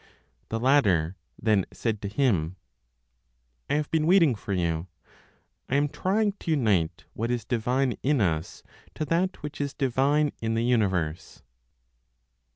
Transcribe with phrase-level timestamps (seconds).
[0.49, 2.55] The latter then said to him,
[3.69, 4.87] "I have been waiting for you;
[5.69, 8.63] I am trying to unite what is divine in us
[8.95, 11.43] to that which is divine in the universe."